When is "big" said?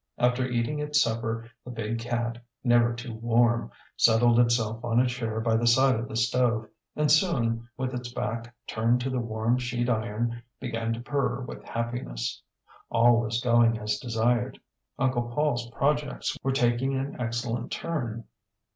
1.69-1.99